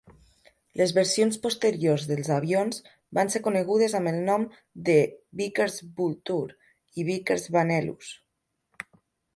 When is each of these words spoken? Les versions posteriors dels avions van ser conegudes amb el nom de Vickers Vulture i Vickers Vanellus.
Les 0.79 0.93
versions 0.97 1.35
posteriors 1.43 2.05
dels 2.11 2.31
avions 2.37 2.81
van 3.19 3.31
ser 3.35 3.43
conegudes 3.49 3.95
amb 4.01 4.13
el 4.13 4.19
nom 4.31 4.49
de 4.89 4.97
Vickers 5.43 5.77
Vulture 6.01 6.59
i 7.03 7.09
Vickers 7.13 7.49
Vanellus. 7.59 8.13